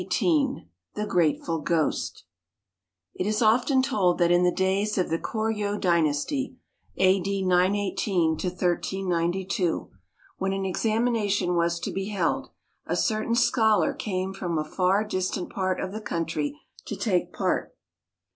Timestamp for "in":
4.31-4.41